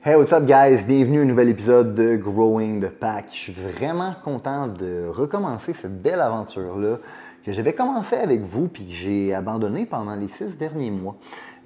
Hey, 0.00 0.14
what's 0.14 0.32
up, 0.32 0.46
guys? 0.46 0.84
Bienvenue 0.86 1.18
à 1.18 1.22
un 1.22 1.24
nouvel 1.24 1.48
épisode 1.48 1.92
de 1.92 2.14
Growing 2.14 2.80
the 2.80 2.88
Pack. 2.88 3.30
Je 3.32 3.36
suis 3.36 3.52
vraiment 3.52 4.14
content 4.22 4.68
de 4.68 5.08
recommencer 5.08 5.72
cette 5.72 6.00
belle 6.00 6.20
aventure-là 6.20 6.98
que 7.44 7.52
j'avais 7.52 7.72
commencé 7.72 8.14
avec 8.14 8.42
vous 8.42 8.68
puis 8.68 8.84
que 8.84 8.92
j'ai 8.92 9.34
abandonné 9.34 9.86
pendant 9.86 10.14
les 10.14 10.28
six 10.28 10.56
derniers 10.56 10.92
mois. 10.92 11.16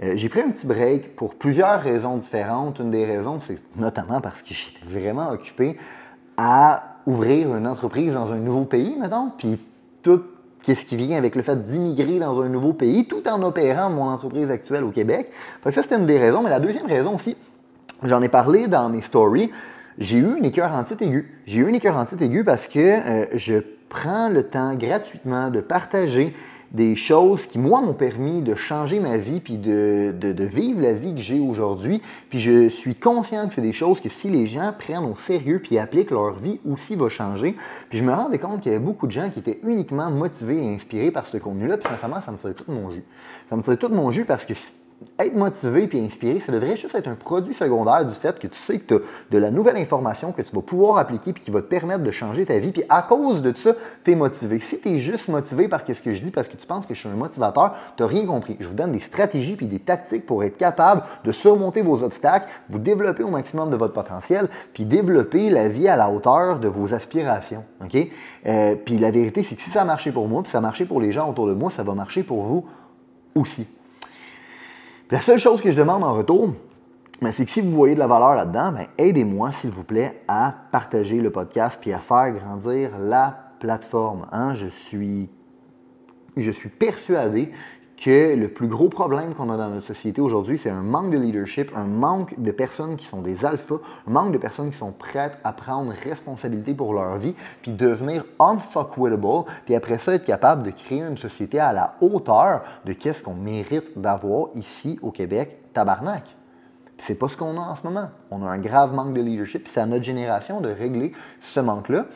Euh, 0.03 0.15
j'ai 0.17 0.31
pris 0.31 0.41
un 0.41 0.49
petit 0.49 0.67
break 0.67 1.15
pour 1.15 1.35
plusieurs 1.35 1.79
raisons 1.83 2.17
différentes. 2.17 2.79
Une 2.79 2.91
des 2.91 3.05
raisons, 3.05 3.39
c'est 3.39 3.59
notamment 3.77 4.23
parce 4.23 4.41
que 4.41 4.55
j'étais 4.55 4.87
vraiment 4.87 5.29
occupé 5.29 5.77
à 6.39 7.01
ouvrir 7.05 7.55
une 7.55 7.67
entreprise 7.67 8.15
dans 8.15 8.33
un 8.33 8.39
nouveau 8.39 8.65
pays, 8.65 8.97
mettons, 8.99 9.31
puis 9.37 9.61
tout 10.03 10.23
qu'est-ce 10.63 10.87
qui 10.87 10.97
vient 10.97 11.19
avec 11.19 11.37
le 11.37 11.43
fait 11.43 11.63
d'immigrer 11.67 12.19
dans 12.19 12.41
un 12.41 12.49
nouveau 12.49 12.73
pays 12.73 13.07
tout 13.07 13.29
en 13.29 13.43
opérant 13.43 13.91
mon 13.91 14.05
entreprise 14.05 14.51
actuelle 14.51 14.85
au 14.85 14.91
Québec. 14.91 15.31
Fait 15.63 15.69
que 15.69 15.75
ça, 15.75 15.83
c'était 15.83 15.97
une 15.97 16.07
des 16.07 16.19
raisons. 16.19 16.43
Mais 16.43 16.51
la 16.51 16.61
deuxième 16.61 16.87
raison 16.87 17.17
aussi, 17.17 17.37
J'en 18.05 18.21
ai 18.21 18.29
parlé 18.29 18.67
dans 18.67 18.89
mes 18.89 19.03
stories. 19.03 19.51
J'ai 19.99 20.19
eu 20.19 20.37
une 20.37 20.45
écœurantite 20.45 21.01
aiguë. 21.03 21.31
J'ai 21.47 21.61
eu 21.61 21.69
une 21.69 21.75
écœurantite 21.77 22.21
aiguë 22.21 22.43
parce 22.45 22.67
que 22.67 22.79
euh, 22.79 23.27
je 23.35 23.55
prends 23.89 24.29
le 24.29 24.43
temps 24.43 24.75
gratuitement 24.75 25.51
de 25.51 25.61
partager 25.61 26.35
des 26.73 26.97
choses 26.97 27.47
qui, 27.47 27.59
moi, 27.59 27.83
m'ont 27.83 27.93
permis 27.93 28.41
de 28.41 28.55
changer 28.55 28.99
ma 28.99 29.19
vie 29.19 29.41
puis 29.41 29.59
de, 29.59 30.15
de, 30.19 30.45
vivre 30.45 30.81
la 30.81 30.95
vie 30.95 31.15
que 31.15 31.21
j'ai 31.21 31.39
aujourd'hui. 31.39 32.01
Puis 32.31 32.41
je 32.41 32.71
suis 32.71 32.95
conscient 32.95 33.47
que 33.47 33.55
c'est 33.55 33.61
des 33.61 33.75
choses 33.75 34.01
que 34.01 34.09
si 34.09 34.31
les 34.31 34.47
gens 34.47 34.73
prennent 34.77 35.05
au 35.05 35.15
sérieux 35.15 35.61
puis 35.63 35.79
appliquent 35.79 36.11
leur 36.11 36.33
vie 36.33 36.61
aussi 36.69 36.97
va 36.97 37.09
changer. 37.11 37.55
Puis 37.91 37.99
je 37.99 38.05
me 38.05 38.13
rendais 38.13 38.39
compte 38.39 38.63
qu'il 38.63 38.73
y 38.73 38.75
avait 38.75 38.85
beaucoup 38.85 39.07
de 39.07 39.13
gens 39.13 39.29
qui 39.31 39.39
étaient 39.39 39.61
uniquement 39.65 40.11
motivés 40.11 40.65
et 40.65 40.75
inspirés 40.75 41.11
par 41.11 41.27
ce 41.27 41.37
contenu-là. 41.37 41.77
Puis 41.77 41.89
sincèrement, 41.89 42.23
ça 42.23 42.33
me 42.33 42.39
tirait 42.39 42.55
tout 42.55 42.65
mon 42.67 42.91
jus. 42.91 43.05
Ça 43.51 43.57
me 43.57 43.63
tirait 43.63 43.77
tout 43.77 43.91
mon 43.91 44.11
jus 44.11 44.25
parce 44.25 44.47
que 44.47 44.55
être 45.19 45.35
motivé 45.35 45.89
et 45.93 46.05
inspiré, 46.05 46.41
ça 46.41 46.53
devrait 46.53 46.77
juste 46.77 46.95
être 46.95 47.09
un 47.09 47.15
produit 47.15 47.55
secondaire 47.55 48.05
du 48.05 48.15
fait 48.15 48.39
que 48.39 48.47
tu 48.47 48.59
sais 48.59 48.79
que 48.79 48.87
tu 48.87 48.95
as 48.95 48.99
de 49.31 49.39
la 49.39 49.51
nouvelle 49.51 49.77
information 49.77 50.33
que 50.33 50.43
tu 50.43 50.55
vas 50.55 50.63
pouvoir 50.63 50.99
appliquer 50.99 51.31
et 51.31 51.35
qui 51.35 51.51
va 51.51 51.63
te 51.63 51.67
permettre 51.67 52.03
de 52.03 52.11
changer 52.11 52.45
ta 52.45 52.59
vie. 52.59 52.73
Puis 52.73 52.85
à 52.89 53.03
cause 53.03 53.43
de 53.43 53.53
ça, 53.57 53.73
tu 54.05 54.13
es 54.13 54.15
motivé. 54.15 54.59
Si 54.61 54.79
tu 54.79 54.89
es 54.91 54.99
juste 54.99 55.29
motivé 55.29 55.69
par 55.69 55.81
ce 55.87 56.01
que 56.01 56.15
je 56.15 56.23
dis 56.23 56.31
parce 56.31 56.49
que 56.49 56.57
tu 56.57 56.67
penses 56.67 56.87
que 56.87 56.95
je 56.95 57.01
suis 57.01 57.09
un 57.09 57.15
motivateur, 57.15 57.75
tu 57.97 58.03
n'as 58.03 58.09
rien 58.09 58.27
compris. 58.27 58.57
Je 58.61 58.69
vous 58.69 58.75
donne 58.75 58.93
des 58.93 59.01
stratégies 59.01 59.57
et 59.61 59.65
des 59.65 59.79
tactiques 59.79 60.27
pour 60.27 60.43
être 60.45 60.57
capable 60.57 61.03
de 61.25 61.33
surmonter 61.33 61.83
vos 61.83 62.03
obstacles, 62.03 62.49
vous 62.69 62.79
développer 62.79 63.23
au 63.23 63.31
maximum 63.31 63.71
de 63.71 63.77
votre 63.77 63.93
potentiel, 63.93 64.49
puis 64.73 64.85
développer 64.85 65.51
la 65.51 65.69
vie 65.69 65.89
à 65.89 65.97
la 65.97 66.11
hauteur 66.11 66.59
de 66.59 66.69
vos 66.69 66.95
aspirations. 66.95 67.65
OK? 67.85 67.97
Euh, 68.47 68.77
puis 68.77 68.99
la 68.99 69.11
vérité, 69.11 69.43
c'est 69.43 69.55
que 69.55 69.63
si 69.63 69.71
ça 69.71 69.83
a 69.83 69.85
marché 69.85 70.13
pour 70.13 70.29
moi, 70.29 70.43
puis 70.43 70.51
ça 70.51 70.59
a 70.59 70.61
marché 70.61 70.85
pour 70.85 71.01
les 71.01 71.13
gens 71.13 71.29
autour 71.29 71.47
de 71.47 71.55
moi, 71.55 71.71
ça 71.71 71.83
va 71.83 71.95
marcher 71.95 72.23
pour 72.23 72.43
vous 72.43 72.67
aussi. 73.35 73.67
La 75.13 75.21
seule 75.21 75.39
chose 75.39 75.61
que 75.61 75.71
je 75.71 75.77
demande 75.77 76.05
en 76.05 76.15
retour, 76.15 76.55
ben, 77.21 77.31
c'est 77.33 77.45
que 77.45 77.51
si 77.51 77.61
vous 77.61 77.71
voyez 77.71 77.95
de 77.95 77.99
la 77.99 78.07
valeur 78.07 78.35
là-dedans, 78.35 78.73
ben, 78.73 78.87
aidez-moi, 78.97 79.53
s'il 79.53 79.69
vous 79.69 79.85
plaît, 79.85 80.23
à 80.27 80.55
partager 80.73 81.21
le 81.21 81.29
podcast 81.29 81.79
puis 81.79 81.93
à 81.93 81.99
faire 81.99 82.33
grandir 82.33 82.99
la 82.99 83.53
plateforme. 83.61 84.27
Hein. 84.33 84.55
Je, 84.55 84.69
suis, 84.69 85.29
je 86.35 86.51
suis 86.51 86.71
persuadé 86.71 87.53
que 88.03 88.35
le 88.35 88.49
plus 88.49 88.67
gros 88.67 88.89
problème 88.89 89.33
qu'on 89.35 89.49
a 89.49 89.57
dans 89.57 89.69
notre 89.69 89.87
société 89.87 90.21
aujourd'hui, 90.21 90.59
c'est 90.59 90.71
un 90.71 90.83
manque 90.83 91.11
de 91.11 91.19
leadership, 91.19 91.71
un 91.77 91.85
manque 91.85 92.35
de 92.39 92.51
personnes 92.51 92.97
qui 92.97 93.07
sont 93.07 93.23
des 93.23 93.45
alphas, 93.45 93.79
un 94.09 94.11
manque 94.11 94.33
de 94.33 94.39
personnes 94.39 94.71
qui 94.71 94.77
sont 94.77 94.91
prêtes 94.91 95.39
à 95.45 95.53
prendre 95.53 95.93
responsabilité 96.03 96.75
pour 96.75 96.95
leur 96.95 97.17
vie, 97.19 97.35
puis 97.63 97.73
devenir 97.73 98.25
unfuckwittable, 98.41 99.45
puis 99.65 99.77
après 99.77 99.99
ça, 99.99 100.15
être 100.15 100.25
capable 100.25 100.65
de 100.65 100.71
créer 100.71 101.03
une 101.03 101.17
société 101.17 101.61
à 101.61 101.73
la 101.73 101.95
hauteur 102.01 102.63
de 102.85 102.93
qu'est-ce 102.93 103.23
qu'on 103.23 103.35
mérite 103.35 103.97
d'avoir 103.97 104.49
ici 104.57 104.99
au 105.03 105.13
Québec, 105.13 105.59
tabarnak. 105.73 106.25
C'est 106.99 107.15
pas 107.15 107.29
ce 107.29 107.37
qu'on 107.37 107.57
a 107.57 107.61
en 107.61 107.77
ce 107.77 107.83
moment. 107.85 108.11
On 108.31 108.45
a 108.45 108.49
un 108.49 108.59
grave 108.59 108.95
manque 108.95 109.15
de 109.15 109.21
leadership, 109.21 109.65
puis 109.65 109.73
c'est 109.73 109.81
à 109.81 109.87
notre 109.87 110.05
génération 110.05 110.61
de 110.61 110.69
régler 110.69 111.13
ce 111.41 111.61
manque-là. 111.61 112.07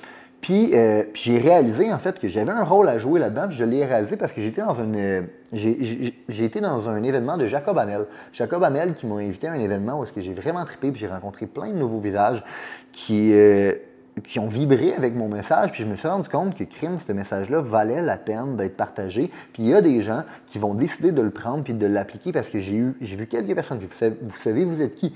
Euh, 0.50 1.04
puis, 1.12 1.22
j'ai 1.22 1.38
réalisé 1.38 1.92
en 1.92 1.98
fait 1.98 2.18
que 2.18 2.28
j'avais 2.28 2.52
un 2.52 2.64
rôle 2.64 2.88
à 2.88 2.98
jouer 2.98 3.20
là-dedans, 3.20 3.48
puis 3.48 3.56
je 3.56 3.64
l'ai 3.64 3.84
réalisé 3.84 4.16
parce 4.16 4.32
que 4.32 4.40
j'étais 4.40 4.62
dans 4.62 4.74
une 4.74 4.96
euh, 4.96 5.22
j'ai 5.52 6.44
été 6.44 6.60
dans 6.60 6.88
un 6.88 7.02
événement 7.02 7.36
de 7.36 7.46
Jacob 7.46 7.78
Hamel. 7.78 8.06
Jacob 8.32 8.62
Hamel 8.62 8.94
qui 8.94 9.06
m'a 9.06 9.16
invité 9.16 9.48
à 9.48 9.52
un 9.52 9.60
événement 9.60 9.98
où 9.98 10.04
est-ce 10.04 10.12
que 10.12 10.20
j'ai 10.20 10.34
vraiment 10.34 10.64
trippé, 10.64 10.90
puis 10.90 11.00
j'ai 11.00 11.08
rencontré 11.08 11.46
plein 11.46 11.68
de 11.68 11.76
nouveaux 11.76 12.00
visages 12.00 12.44
qui, 12.92 13.32
euh, 13.32 13.72
qui 14.24 14.38
ont 14.38 14.46
vibré 14.46 14.94
avec 14.94 15.14
mon 15.14 15.28
message, 15.28 15.72
puis 15.72 15.82
je 15.82 15.88
me 15.88 15.96
suis 15.96 16.08
rendu 16.08 16.28
compte 16.28 16.56
que 16.56 16.64
crime, 16.64 16.98
ce 17.04 17.12
message-là 17.12 17.60
valait 17.60 18.02
la 18.02 18.16
peine 18.16 18.56
d'être 18.56 18.76
partagé. 18.76 19.30
Puis 19.52 19.64
il 19.64 19.68
y 19.68 19.74
a 19.74 19.80
des 19.80 20.02
gens 20.02 20.22
qui 20.46 20.58
vont 20.58 20.74
décider 20.74 21.12
de 21.12 21.22
le 21.22 21.30
prendre 21.30 21.64
puis 21.64 21.74
de 21.74 21.86
l'appliquer 21.86 22.32
parce 22.32 22.48
que 22.48 22.60
j'ai 22.60 22.74
eu 22.74 22.94
j'ai 23.00 23.16
vu 23.16 23.26
quelques 23.26 23.54
personnes, 23.54 23.78
vous 23.78 23.88
savez, 23.94 24.16
vous 24.20 24.38
savez, 24.38 24.64
vous 24.64 24.80
êtes 24.80 24.94
qui, 24.94 25.12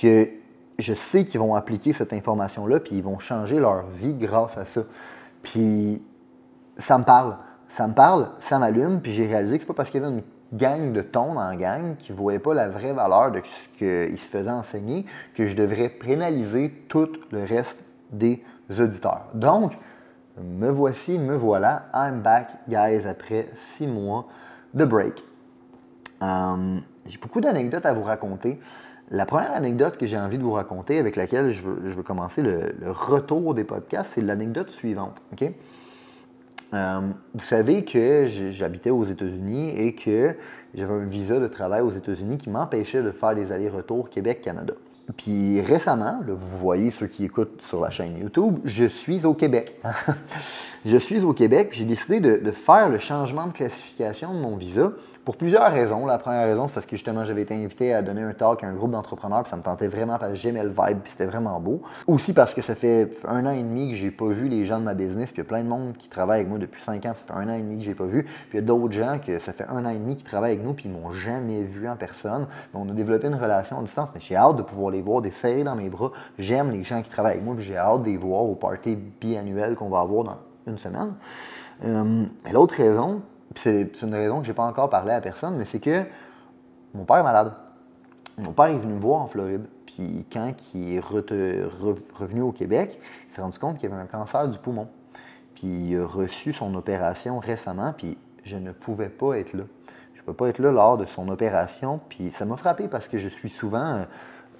que 0.00 0.28
je 0.78 0.94
sais 0.94 1.24
qu'ils 1.24 1.40
vont 1.40 1.54
appliquer 1.54 1.92
cette 1.92 2.12
information-là, 2.12 2.80
puis 2.80 2.96
ils 2.96 3.02
vont 3.02 3.18
changer 3.18 3.58
leur 3.58 3.86
vie 3.86 4.14
grâce 4.14 4.58
à 4.58 4.64
ça. 4.64 4.82
Puis 5.42 6.02
ça 6.78 6.98
me 6.98 7.04
parle. 7.04 7.36
Ça 7.68 7.88
me 7.88 7.94
parle, 7.94 8.28
ça 8.38 8.58
m'allume, 8.58 9.00
puis 9.00 9.12
j'ai 9.12 9.26
réalisé 9.26 9.56
que 9.56 9.62
c'est 9.62 9.66
pas 9.66 9.74
parce 9.74 9.90
qu'il 9.90 10.00
y 10.00 10.04
avait 10.04 10.14
une 10.14 10.22
gang 10.52 10.92
de 10.92 11.00
tons 11.00 11.34
dans 11.34 11.48
la 11.48 11.56
gang 11.56 11.96
qui 11.96 12.12
ne 12.12 12.16
voyaient 12.16 12.38
pas 12.38 12.54
la 12.54 12.68
vraie 12.68 12.92
valeur 12.92 13.32
de 13.32 13.40
ce 13.40 13.68
qu'ils 13.78 14.18
se 14.18 14.26
faisaient 14.26 14.50
enseigner 14.50 15.06
que 15.34 15.46
je 15.48 15.56
devrais 15.56 15.88
pénaliser 15.88 16.70
tout 16.88 17.08
le 17.32 17.44
reste 17.44 17.84
des 18.12 18.44
auditeurs. 18.78 19.26
Donc, 19.34 19.72
me 20.40 20.70
voici, 20.70 21.18
me 21.18 21.36
voilà. 21.36 21.86
I'm 21.94 22.20
back, 22.20 22.48
guys, 22.68 23.06
après 23.08 23.48
six 23.56 23.86
mois 23.86 24.26
de 24.72 24.84
break. 24.84 25.24
Euh, 26.22 26.78
j'ai 27.06 27.18
beaucoup 27.18 27.40
d'anecdotes 27.40 27.86
à 27.86 27.92
vous 27.92 28.02
raconter. 28.02 28.58
La 29.10 29.26
première 29.26 29.52
anecdote 29.52 29.98
que 29.98 30.06
j'ai 30.06 30.18
envie 30.18 30.38
de 30.38 30.42
vous 30.42 30.52
raconter, 30.52 30.98
avec 30.98 31.16
laquelle 31.16 31.50
je 31.50 31.62
veux, 31.62 32.02
commencer 32.02 32.42
le, 32.42 32.74
retour 32.90 33.54
des 33.54 33.64
podcasts, 33.64 34.12
c'est 34.14 34.22
l'anecdote 34.22 34.70
suivante. 34.70 35.20
Euh, 36.72 37.00
vous 37.34 37.44
savez 37.44 37.84
que 37.84 38.26
j'habitais 38.50 38.90
aux 38.90 39.04
États-Unis 39.04 39.70
et 39.76 39.94
que 39.94 40.34
j'avais 40.74 40.94
un 40.94 41.04
visa 41.04 41.38
de 41.38 41.46
travail 41.46 41.82
aux 41.82 41.90
États-Unis 41.90 42.38
qui 42.38 42.50
m'empêchait 42.50 43.02
de 43.02 43.10
faire 43.10 43.34
des 43.34 43.52
allers-retours 43.52 44.08
Québec-Canada. 44.08 44.74
Puis 45.16 45.60
récemment, 45.60 46.20
vous 46.26 46.58
voyez 46.58 46.90
ceux 46.90 47.06
qui 47.06 47.24
écoutent 47.24 47.62
sur 47.68 47.80
la 47.80 47.90
chaîne 47.90 48.16
YouTube, 48.18 48.58
je 48.64 48.86
suis 48.86 49.26
au 49.26 49.34
Québec. 49.34 49.78
je 50.86 50.96
suis 50.96 51.22
au 51.22 51.34
Québec, 51.34 51.70
j'ai 51.72 51.84
décidé 51.84 52.20
de, 52.20 52.50
faire 52.50 52.88
le 52.88 52.98
changement 52.98 53.46
de 53.46 53.52
classification 53.52 54.32
de 54.32 54.38
mon 54.40 54.56
visa 54.56 54.92
pour 55.24 55.36
plusieurs 55.36 55.70
raisons. 55.72 56.04
La 56.06 56.18
première 56.18 56.46
raison, 56.46 56.68
c'est 56.68 56.74
parce 56.74 56.86
que 56.86 56.96
justement, 56.96 57.24
j'avais 57.24 57.42
été 57.42 57.54
invité 57.54 57.94
à 57.94 58.02
donner 58.02 58.22
un 58.22 58.32
talk 58.32 58.62
à 58.62 58.66
un 58.66 58.74
groupe 58.74 58.92
d'entrepreneurs, 58.92 59.42
puis 59.42 59.50
ça 59.50 59.56
me 59.56 59.62
tentait 59.62 59.88
vraiment 59.88 60.18
parce 60.18 60.32
que 60.32 60.38
j'aimais 60.38 60.62
le 60.62 60.68
vibe, 60.68 60.98
puis 61.02 61.12
c'était 61.12 61.26
vraiment 61.26 61.58
beau. 61.60 61.82
Aussi 62.06 62.32
parce 62.32 62.52
que 62.52 62.62
ça 62.62 62.74
fait 62.74 63.10
un 63.26 63.46
an 63.46 63.50
et 63.50 63.62
demi 63.62 63.90
que 63.90 63.96
j'ai 63.96 64.10
pas 64.10 64.26
vu 64.26 64.48
les 64.48 64.66
gens 64.66 64.78
de 64.78 64.84
ma 64.84 64.94
business, 64.94 65.30
puis 65.32 65.40
il 65.40 65.44
y 65.44 65.46
a 65.46 65.48
plein 65.48 65.62
de 65.62 65.68
monde 65.68 65.96
qui 65.96 66.08
travaille 66.08 66.40
avec 66.40 66.48
moi 66.48 66.58
depuis 66.58 66.82
cinq 66.82 67.06
ans, 67.06 67.14
ça 67.14 67.34
fait 67.34 67.40
un 67.40 67.48
an 67.48 67.54
et 67.54 67.62
demi 67.62 67.78
que 67.78 67.84
j'ai 67.84 67.94
pas 67.94 68.04
vu. 68.04 68.24
Puis 68.24 68.48
il 68.52 68.56
y 68.56 68.58
a 68.58 68.62
d'autres 68.62 68.92
gens 68.92 69.18
que 69.18 69.38
ça 69.38 69.52
fait 69.52 69.66
un 69.68 69.84
an 69.86 69.90
et 69.90 69.98
demi 69.98 70.16
qui 70.16 70.24
travaillent 70.24 70.52
avec 70.52 70.64
nous, 70.64 70.74
puis 70.74 70.86
ils 70.86 70.92
m'ont 70.92 71.12
jamais 71.12 71.62
vu 71.62 71.88
en 71.88 71.96
personne. 71.96 72.46
Mais 72.72 72.80
on 72.80 72.88
a 72.88 72.92
développé 72.92 73.28
une 73.28 73.34
relation 73.34 73.78
à 73.78 73.82
distance, 73.82 74.10
mais 74.14 74.20
j'ai 74.20 74.36
hâte 74.36 74.56
de 74.56 74.62
pouvoir 74.62 74.90
les 74.90 75.00
voir, 75.00 75.22
d'essayer 75.22 75.64
dans 75.64 75.76
mes 75.76 75.88
bras. 75.88 76.12
J'aime 76.38 76.70
les 76.70 76.84
gens 76.84 77.02
qui 77.02 77.10
travaillent 77.10 77.34
avec 77.34 77.44
moi, 77.44 77.54
puis 77.54 77.64
j'ai 77.64 77.76
hâte 77.76 78.02
de 78.02 78.06
les 78.06 78.16
voir 78.16 78.42
au 78.42 78.54
party 78.54 78.96
biannuel 79.20 79.74
qu'on 79.74 79.88
va 79.88 80.00
avoir 80.00 80.24
dans 80.24 80.38
une 80.66 80.78
semaine. 80.78 81.14
Euh, 81.84 82.24
l'autre 82.52 82.74
raison, 82.74 83.22
c'est 83.54 84.02
une 84.02 84.14
raison 84.14 84.40
que 84.40 84.46
je 84.46 84.50
n'ai 84.50 84.54
pas 84.54 84.64
encore 84.64 84.90
parlé 84.90 85.12
à 85.12 85.20
personne, 85.20 85.56
mais 85.56 85.64
c'est 85.64 85.80
que 85.80 86.04
mon 86.94 87.04
père 87.04 87.18
est 87.18 87.22
malade. 87.22 87.52
Mon 88.38 88.52
père 88.52 88.66
est 88.66 88.78
venu 88.78 88.94
me 88.94 89.00
voir 89.00 89.20
en 89.20 89.26
Floride. 89.26 89.66
Puis 89.86 90.26
quand 90.32 90.52
il 90.74 90.94
est 90.94 91.00
revenu 91.00 92.40
au 92.40 92.52
Québec, 92.52 93.00
il 93.28 93.34
s'est 93.34 93.42
rendu 93.42 93.58
compte 93.58 93.78
qu'il 93.78 93.92
avait 93.92 94.00
un 94.00 94.06
cancer 94.06 94.48
du 94.48 94.58
poumon. 94.58 94.88
Puis 95.54 95.66
il 95.66 95.96
a 95.98 96.06
reçu 96.06 96.52
son 96.52 96.74
opération 96.74 97.38
récemment, 97.38 97.92
puis 97.96 98.18
je 98.44 98.56
ne 98.56 98.72
pouvais 98.72 99.08
pas 99.08 99.34
être 99.34 99.52
là. 99.54 99.64
Je 100.14 100.20
ne 100.20 100.26
peux 100.26 100.32
pas 100.32 100.48
être 100.48 100.58
là 100.58 100.72
lors 100.72 100.98
de 100.98 101.06
son 101.06 101.28
opération. 101.28 102.00
Puis 102.08 102.30
ça 102.30 102.44
m'a 102.44 102.56
frappé 102.56 102.88
parce 102.88 103.08
que 103.08 103.18
je 103.18 103.28
suis 103.28 103.50
souvent 103.50 104.04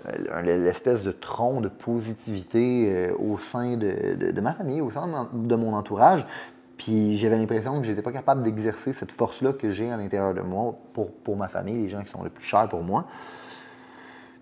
euh, 0.06 0.42
l'espèce 0.42 1.02
de 1.02 1.12
tronc 1.12 1.60
de 1.60 1.68
positivité 1.68 2.88
euh, 2.90 3.14
au 3.18 3.38
sein 3.38 3.76
de, 3.76 4.40
ma 4.40 4.52
famille, 4.52 4.80
au 4.80 4.90
sein 4.90 5.28
de 5.32 5.56
mon 5.56 5.74
entourage. 5.74 6.26
Puis 6.76 7.18
j'avais 7.18 7.36
l'impression 7.36 7.78
que 7.78 7.84
je 7.84 7.90
n'étais 7.90 8.02
pas 8.02 8.12
capable 8.12 8.42
d'exercer 8.42 8.92
cette 8.92 9.12
force-là 9.12 9.52
que 9.52 9.70
j'ai 9.70 9.90
à 9.90 9.96
l'intérieur 9.96 10.34
de 10.34 10.40
moi 10.40 10.74
pour, 10.92 11.12
pour, 11.12 11.36
ma 11.36 11.48
famille, 11.48 11.82
les 11.82 11.88
gens 11.88 12.02
qui 12.02 12.10
sont 12.10 12.22
les 12.22 12.30
plus 12.30 12.44
chers 12.44 12.68
pour 12.68 12.82
moi. 12.82 13.06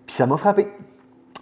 Puis 0.05 0.15
ça 0.15 0.25
m'a 0.25 0.37
frappé. 0.37 0.67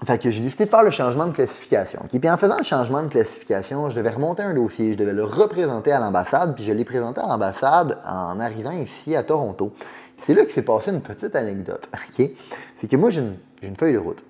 fait 0.05 0.17
que 0.17 0.29
j'ai 0.29 0.41
décidé 0.41 0.65
de 0.65 0.69
faire 0.69 0.83
le 0.83 0.91
changement 0.91 1.25
de 1.25 1.31
classification. 1.31 2.01
Puis 2.09 2.29
en 2.29 2.37
faisant 2.37 2.57
le 2.57 2.63
changement 2.63 3.03
de 3.03 3.07
classification, 3.07 3.89
je 3.89 3.95
devais 3.95 4.09
remonter 4.09 4.43
un 4.43 4.53
dossier, 4.53 4.93
je 4.93 4.97
devais 4.97 5.13
le 5.13 5.23
représenter 5.23 5.91
à 5.91 5.99
l'ambassade, 5.99 6.55
puis 6.55 6.63
je 6.63 6.73
l'ai 6.73 6.85
présenté 6.85 7.21
à 7.21 7.27
l'ambassade 7.27 7.97
en 8.05 8.39
arrivant 8.39 8.71
ici 8.71 9.15
à 9.15 9.23
Toronto. 9.23 9.73
C'est 10.17 10.35
là 10.35 10.45
que 10.45 10.51
s'est 10.51 10.61
passé 10.61 10.91
une 10.91 11.01
petite 11.01 11.35
anecdote. 11.35 11.89
C'est 12.77 12.87
que 12.87 12.95
moi, 12.95 13.09
j'ai 13.09 13.23
une, 13.63 13.75
feuille 13.75 13.93
de 13.93 13.97
route. 13.97 14.23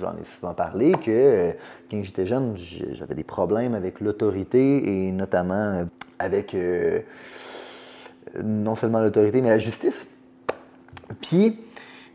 J'en 0.00 0.16
ai 0.16 0.24
souvent 0.24 0.54
parlé 0.54 0.92
que 0.92 1.10
euh, 1.10 1.52
quand 1.90 2.02
j'étais 2.02 2.26
jeune, 2.26 2.56
j'avais 2.92 3.14
des 3.14 3.24
problèmes 3.24 3.74
avec 3.74 4.00
l'autorité 4.00 5.06
et 5.06 5.12
notamment 5.12 5.54
euh, 5.54 5.84
avec 6.18 6.54
euh, 6.54 7.00
non 8.42 8.74
seulement 8.74 9.00
l'autorité, 9.00 9.42
mais 9.42 9.50
la 9.50 9.58
justice. 9.58 10.08
Puis, 11.20 11.58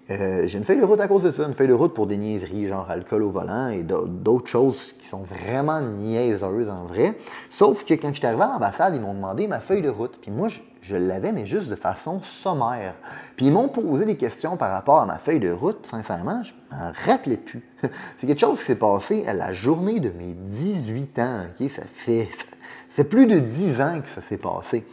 euh, 0.10 0.48
j'ai 0.48 0.58
une 0.58 0.66
feuille 0.66 0.80
de 0.80 0.84
route 0.84 1.00
à 1.00 1.08
cause 1.08 1.24
de 1.24 1.32
ça, 1.32 1.46
une 1.46 1.54
feuille 1.54 1.70
de 1.70 1.74
route 1.74 1.94
pour 1.94 2.08
des 2.08 2.18
niaiseries, 2.18 2.68
genre 2.68 2.90
alcool 2.90 3.24
au 3.24 3.32
volant 3.32 3.70
et 3.70 3.84
d'autres 3.84 4.50
choses 4.50 4.94
qui 5.00 5.08
sont 5.08 5.24
vraiment 5.24 5.80
niaiseuses 5.82 6.70
en 6.70 6.86
vrai. 6.86 7.18
Sauf 7.50 7.86
que 7.86 7.94
quand 7.94 8.14
j'étais 8.14 8.28
arrivé 8.28 8.44
à 8.44 8.48
l'ambassade, 8.48 8.96
ils 8.96 9.02
m'ont 9.02 9.14
demandé 9.14 9.48
ma 9.48 9.62
feuille 9.62 9.82
de 9.82 9.90
route. 9.90 10.18
Puis 10.22 10.30
moi, 10.30 10.50
je, 10.82 10.96
l'avais, 10.98 11.32
mais 11.32 11.46
juste 11.46 11.70
de 11.70 11.76
façon 11.76 12.22
sommaire. 12.22 12.96
Puis 13.38 13.46
ils 13.46 13.54
m'ont 13.54 13.70
posé 13.70 14.04
des 14.04 14.18
questions 14.18 14.58
par 14.58 14.72
rapport 14.72 15.00
à 15.00 15.06
ma 15.06 15.20
feuille 15.20 15.40
de 15.40 15.52
route. 15.52 15.86
Sincèrement, 15.86 16.44
je 16.44 16.52
m'en 16.76 16.92
rappelais 17.06 17.38
plus. 17.38 17.64
C'est 18.18 18.28
quelque 18.28 18.42
chose 18.42 18.60
qui 18.60 18.66
s'est 18.66 18.76
passé 18.76 19.24
à 19.26 19.34
la 19.34 19.54
journée 19.54 20.02
de 20.02 20.10
mes 20.10 20.34
18 20.34 21.20
ans. 21.20 21.46
Ça, 21.70 21.84
fait, 21.94 22.28
ça 22.30 22.46
fait 22.90 23.04
plus 23.06 23.26
de 23.26 23.40
10 23.40 23.80
ans 23.80 24.02
que 24.02 24.10
ça 24.10 24.22
s'est 24.22 24.38
passé. 24.38 24.86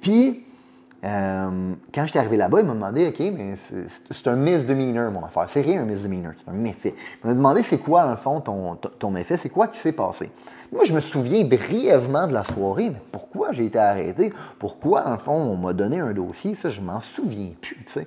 Puis, 0.00 0.44
euh, 1.04 1.74
quand 1.94 2.06
j'étais 2.06 2.18
arrivé 2.18 2.36
là-bas, 2.36 2.60
il 2.60 2.66
m'a 2.66 2.74
demandé, 2.74 3.08
OK, 3.08 3.20
mais 3.32 3.54
c'est 4.10 4.26
un 4.26 4.34
misdemeanor, 4.34 5.12
mon 5.12 5.24
affaire. 5.24 5.44
C'est 5.48 5.60
rien 5.60 5.82
un 5.82 5.84
misdemeanor, 5.84 6.32
c'est 6.36 6.50
un 6.50 6.54
méfait. 6.54 6.94
Il 7.22 7.28
m'a 7.28 7.34
demandé, 7.34 7.62
c'est 7.62 7.78
quoi, 7.78 8.04
dans 8.04 8.10
le 8.10 8.16
fond, 8.16 8.40
ton, 8.40 8.74
ton 8.74 9.10
méfait, 9.10 9.36
c'est 9.36 9.48
quoi 9.48 9.68
qui 9.68 9.78
s'est 9.78 9.92
passé? 9.92 10.30
Moi, 10.72 10.84
je 10.84 10.92
me 10.92 11.00
souviens 11.00 11.44
brièvement 11.44 12.26
de 12.26 12.34
la 12.34 12.42
soirée, 12.42 12.90
mais 12.90 13.00
pourquoi 13.12 13.52
j'ai 13.52 13.66
été 13.66 13.78
arrêté? 13.78 14.32
Pourquoi, 14.58 15.02
dans 15.02 15.12
le 15.12 15.18
fond, 15.18 15.34
on 15.34 15.56
m'a 15.56 15.72
donné 15.72 16.00
un 16.00 16.12
dossier? 16.12 16.56
Ça, 16.56 16.68
je 16.68 16.80
m'en 16.80 17.00
souviens 17.00 17.52
plus, 17.60 17.76
tu 17.86 17.92
sais. 17.92 18.06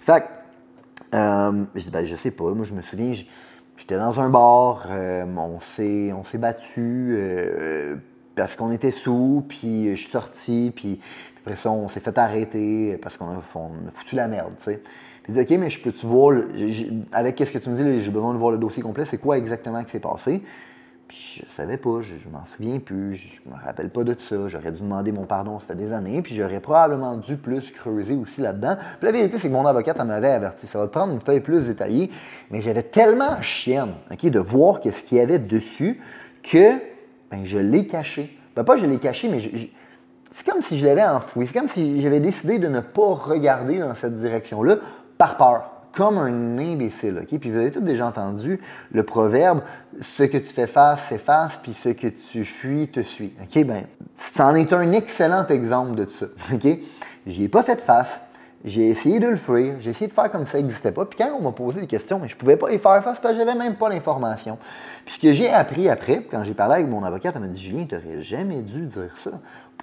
Fait 0.00 0.22
que, 0.22 1.16
euh, 1.16 1.64
je 1.76 1.82
dis, 1.82 1.90
ben, 1.90 2.04
je 2.04 2.16
sais 2.16 2.32
pas. 2.32 2.52
Moi, 2.52 2.64
je 2.64 2.74
me 2.74 2.82
souviens, 2.82 3.14
j'étais 3.76 3.96
dans 3.96 4.20
un 4.20 4.28
bar, 4.28 4.86
euh, 4.90 5.24
on 5.36 5.60
s'est 5.60 6.38
battu 6.38 7.16
parce 8.34 8.56
qu'on 8.56 8.72
était 8.72 8.90
sous, 8.90 9.44
puis 9.48 9.90
je 9.90 10.02
suis 10.02 10.10
sorti, 10.10 10.72
puis 10.74 10.98
après 11.44 11.56
ça, 11.56 11.70
on 11.70 11.88
s'est 11.88 12.00
fait 12.00 12.16
arrêter 12.16 12.98
parce 13.02 13.18
qu'on 13.18 13.28
a, 13.28 13.42
foutu 13.92 14.16
la 14.16 14.28
merde, 14.28 14.52
tu 14.56 14.64
sais. 14.64 14.82
Puis 15.22 15.34
il 15.34 15.40
OK, 15.40 15.50
mais 15.50 15.68
je 15.68 15.78
peux-tu 15.80 16.06
voir, 16.06 16.34
avec 17.12 17.34
qu'est-ce 17.36 17.52
que 17.52 17.58
tu 17.58 17.68
me 17.68 17.76
dis, 17.76 18.00
j'ai 18.00 18.10
besoin 18.10 18.32
de 18.32 18.38
voir 18.38 18.50
le 18.50 18.56
dossier 18.56 18.82
complet, 18.82 19.04
c'est 19.04 19.18
quoi 19.18 19.36
exactement 19.36 19.84
qui 19.84 19.90
s'est 19.90 20.00
passé? 20.00 20.42
Puis 21.06 21.42
je 21.46 21.52
savais 21.52 21.76
pas, 21.76 22.00
je, 22.00 22.28
m'en 22.30 22.46
souviens 22.46 22.78
plus, 22.78 23.16
je 23.16 23.50
me 23.50 23.54
rappelle 23.62 23.90
pas 23.90 24.04
de 24.04 24.14
tout 24.14 24.22
ça. 24.22 24.48
J'aurais 24.48 24.72
dû 24.72 24.80
demander 24.80 25.12
mon 25.12 25.24
pardon, 25.24 25.58
ça 25.58 25.66
fait 25.66 25.74
des 25.74 25.92
années, 25.92 26.22
puis 26.22 26.34
j'aurais 26.34 26.60
probablement 26.60 27.18
dû 27.18 27.36
plus 27.36 27.70
creuser 27.72 28.14
aussi 28.14 28.40
là-dedans. 28.40 28.76
Puis 28.98 29.06
la 29.06 29.12
vérité, 29.12 29.38
c'est 29.38 29.48
que 29.48 29.52
mon 29.52 29.66
avocate 29.66 30.02
m'avait 30.02 30.30
averti. 30.30 30.66
Ça 30.66 30.78
va 30.78 30.86
te 30.86 30.92
prendre 30.92 31.12
une 31.12 31.20
feuille 31.20 31.40
plus 31.40 31.66
détaillée, 31.66 32.10
mais 32.50 32.62
j'avais 32.62 32.82
tellement 32.82 33.42
chienne, 33.42 33.92
OK, 34.10 34.24
de 34.24 34.38
voir 34.38 34.80
qu'est-ce 34.80 35.04
qu'il 35.04 35.18
y 35.18 35.20
avait 35.20 35.38
dessus 35.38 36.00
que 36.42 36.78
ben, 37.30 37.44
je 37.44 37.58
l'ai 37.58 37.86
caché. 37.86 38.34
Ben, 38.56 38.64
pas 38.64 38.78
je 38.78 38.86
l'ai 38.86 38.98
caché, 38.98 39.28
mais 39.28 39.40
je, 39.40 39.66
c'est 40.34 40.50
comme 40.50 40.62
si 40.62 40.76
je 40.76 40.84
l'avais 40.84 41.04
enfoui. 41.04 41.46
C'est 41.46 41.56
comme 41.56 41.68
si 41.68 42.00
j'avais 42.02 42.18
décidé 42.18 42.58
de 42.58 42.66
ne 42.66 42.80
pas 42.80 43.14
regarder 43.14 43.78
dans 43.78 43.94
cette 43.94 44.16
direction-là 44.16 44.78
par 45.16 45.36
peur, 45.36 45.70
comme 45.92 46.18
un 46.18 46.58
imbécile. 46.58 47.24
Puis 47.24 47.50
vous 47.52 47.56
avez 47.56 47.70
tous 47.70 47.80
déjà 47.80 48.08
entendu 48.08 48.60
le 48.90 49.04
proverbe 49.04 49.60
ce 50.00 50.24
que 50.24 50.36
tu 50.36 50.52
fais 50.52 50.66
face 50.66 51.06
s'efface, 51.06 51.60
puis 51.62 51.72
ce 51.72 51.90
que 51.90 52.08
tu 52.08 52.44
fuis 52.44 52.88
te 52.88 52.98
suit. 53.00 53.32
OK? 53.40 53.64
Ben, 53.64 53.84
c'en 54.36 54.56
est 54.56 54.72
un 54.72 54.90
excellent 54.90 55.46
exemple 55.46 55.94
de 55.94 56.10
ça. 56.10 56.26
OK? 56.52 56.66
J'y 57.28 57.44
ai 57.44 57.48
pas 57.48 57.62
fait 57.62 57.80
face. 57.80 58.20
J'ai 58.64 58.88
essayé 58.88 59.20
de 59.20 59.28
le 59.28 59.36
fuir, 59.36 59.74
j'ai 59.78 59.90
essayé 59.90 60.06
de 60.06 60.12
faire 60.12 60.30
comme 60.30 60.46
ça 60.46 60.58
n'existait 60.58 60.92
pas. 60.92 61.04
Puis 61.04 61.18
quand 61.18 61.30
on 61.38 61.42
m'a 61.42 61.52
posé 61.52 61.80
des 61.80 61.86
questions, 61.86 62.20
je 62.26 62.34
ne 62.34 62.38
pouvais 62.38 62.56
pas 62.56 62.72
y 62.72 62.78
faire 62.78 63.02
face 63.04 63.20
parce 63.20 63.34
que 63.34 63.38
j'avais 63.38 63.54
même 63.54 63.76
pas 63.76 63.90
l'information. 63.90 64.58
Puis 65.04 65.16
ce 65.16 65.20
que 65.20 65.32
j'ai 65.34 65.50
appris 65.50 65.88
après, 65.88 66.26
quand 66.30 66.42
j'ai 66.44 66.54
parlé 66.54 66.76
avec 66.76 66.88
mon 66.88 67.04
avocate, 67.04 67.34
elle 67.36 67.42
m'a 67.42 67.48
dit 67.48 67.60
Julien, 67.60 67.84
tu 67.84 67.94
n'aurais 67.94 68.22
jamais 68.22 68.62
dû 68.62 68.86
dire 68.86 69.16
ça 69.16 69.32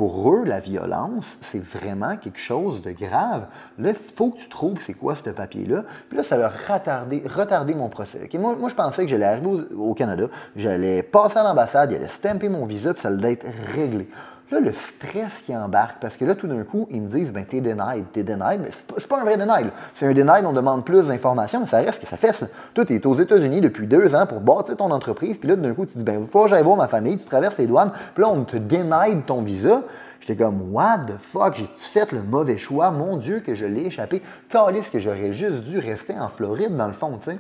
pour 0.02 0.34
eux, 0.34 0.46
la 0.46 0.60
violence, 0.60 1.38
c'est 1.42 1.62
vraiment 1.62 2.16
quelque 2.18 2.40
chose 2.40 2.82
de 2.82 2.92
grave. 2.92 3.48
Là, 3.78 3.90
il 3.90 3.96
faut 3.96 4.30
que 4.30 4.40
tu 4.40 4.50
trouves 4.50 4.82
c'est 4.82 4.94
quoi 4.94 5.16
ce 5.16 5.30
papier-là. 5.30 5.84
Puis 6.08 6.18
là, 6.18 6.24
ça 6.24 6.44
a 6.44 6.50
retardé, 6.50 7.22
retardé 7.26 7.76
mon 7.76 7.90
procès. 7.90 8.28
Moi, 8.40 8.56
je 8.70 8.74
pensais 8.74 9.04
que 9.04 9.10
j'allais 9.10 9.26
arriver 9.26 9.50
au, 9.76 9.94
Canada, 9.94 10.26
j'allais 10.56 11.04
passer 11.04 11.38
à 11.38 11.44
l'ambassade, 11.44 11.92
il 11.92 11.98
allait 11.98 12.08
stamper 12.08 12.50
mon 12.50 12.66
visa, 12.66 12.94
puis 12.94 13.02
ça 13.02 13.10
allait 13.10 13.34
être 13.34 13.46
réglé. 13.76 14.10
Là, 14.52 14.60
le 14.60 14.74
stress 14.74 15.44
qui 15.46 15.56
embarque, 15.56 16.02
parce 16.02 16.18
que 16.18 16.26
là, 16.26 16.36
tout 16.36 16.48
d'un 16.48 16.64
coup, 16.64 16.86
ils 16.92 17.02
me 17.02 17.08
disent, 17.08 17.32
ben, 17.32 17.46
t'es 17.46 17.62
denied, 17.62 18.04
t'es 18.12 18.24
denied, 18.24 18.60
mais 18.60 18.70
c'est 18.98 19.08
pas, 19.08 19.22
un 19.22 19.24
vrai 19.24 19.38
denied. 19.38 19.72
C'est 19.94 20.06
un 20.06 20.14
denied, 20.14 20.46
on 20.46 20.52
demande 20.52 20.84
plus 20.84 21.08
d'informations, 21.08 21.62
mais 21.62 21.68
ça 21.68 21.78
reste 21.78 22.02
que 22.02 22.08
ça 22.08 22.18
fait 22.18 22.34
ça. 22.34 22.48
Toi, 22.74 22.84
t'es 22.84 23.06
aux 23.08 23.16
États-Unis 23.16 23.62
depuis 23.62 23.88
deux 23.88 24.14
ans 24.14 24.26
pour 24.26 24.42
bâtir 24.42 24.76
ton 24.76 24.92
entreprise, 24.92 25.38
puis 25.38 25.48
là, 25.48 25.56
d'un 25.56 25.74
coup, 25.74 25.86
tu 25.86 25.98
dis, 25.98 26.04
ben, 26.04 26.28
faut 26.30 26.44
que 26.44 26.50
j'aille 26.50 26.64
voir 26.64 26.76
ma 26.76 26.90
famille, 26.90 27.18
tu 27.18 27.26
traverses 27.26 27.58
les 27.58 27.68
douanes, 27.68 27.94
puis 28.14 28.24
là, 28.24 28.30
on 28.30 28.44
te 28.44 28.58
denied 28.58 29.26
ton 29.26 29.42
visa. 29.42 29.84
J'étais 30.20 30.36
comme, 30.36 30.74
what 30.74 31.06
the 31.08 31.18
fuck, 31.18 31.56
j'ai 31.56 31.70
fait 31.74 32.12
le 32.12 32.22
mauvais 32.22 32.58
choix, 32.58 32.92
mon 32.92 33.16
Dieu, 33.16 33.40
que 33.40 33.56
je 33.56 33.66
l'ai 33.66 33.86
échappé. 33.86 34.22
Calice 34.50 34.90
que 34.90 35.00
j'aurais 35.00 35.32
juste 35.32 35.62
dû 35.62 35.80
rester 35.80 36.14
en 36.20 36.28
Floride, 36.28 36.76
dans 36.76 36.88
le 36.88 36.94
fond, 36.94 37.18
tu 37.18 37.32
sais. 37.32 37.38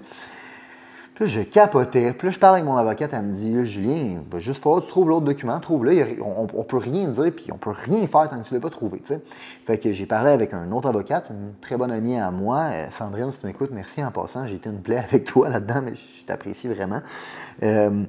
Là, 1.21 1.27
je 1.27 1.41
capotais. 1.41 2.13
Puis 2.13 2.29
là, 2.29 2.31
je 2.31 2.39
parle 2.39 2.55
avec 2.55 2.65
mon 2.65 2.75
avocate, 2.77 3.11
elle 3.13 3.21
me 3.21 3.31
dit 3.31 3.53
là, 3.53 3.63
Julien, 3.63 4.23
va 4.31 4.39
juste 4.39 4.59
falloir 4.59 4.81
que 4.81 4.87
tu 4.87 4.89
trouves 4.89 5.07
l'autre 5.07 5.25
document, 5.25 5.59
trouve-le. 5.59 6.19
On, 6.23 6.47
ne 6.51 6.63
peut 6.63 6.77
rien 6.77 7.09
dire, 7.09 7.31
puis 7.31 7.51
on 7.51 7.59
peut 7.59 7.69
rien 7.69 8.07
faire 8.07 8.27
tant 8.27 8.41
que 8.41 8.47
tu 8.47 8.55
ne 8.55 8.57
l'as 8.57 8.63
pas 8.63 8.71
trouvé. 8.71 9.03
Fait 9.67 9.77
que 9.77 9.93
j'ai 9.93 10.07
parlé 10.07 10.31
avec 10.31 10.51
un 10.55 10.71
autre 10.71 10.89
avocate, 10.89 11.27
une 11.29 11.53
très 11.61 11.77
bonne 11.77 11.91
amie 11.91 12.17
à 12.17 12.31
moi, 12.31 12.69
euh, 12.71 12.87
Sandrine, 12.89 13.31
si 13.31 13.37
tu 13.37 13.45
m'écoutes, 13.45 13.69
merci 13.71 14.03
en 14.03 14.09
passant. 14.09 14.47
J'ai 14.47 14.55
été 14.55 14.71
une 14.71 14.81
plaie 14.81 14.97
avec 15.11 15.25
toi 15.25 15.47
là-dedans, 15.47 15.83
mais 15.83 15.93
je 15.93 16.25
t'apprécie 16.25 16.67
vraiment. 16.67 17.01
Euh, 17.61 18.03